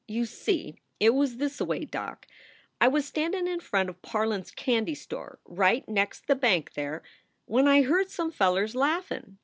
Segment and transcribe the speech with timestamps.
[0.07, 2.25] "You see, it was thisaway, Doc.
[2.81, 7.03] I was standin in front of Parlin s candy store right next the bank there,
[7.45, 9.37] when I heard some fellers laughin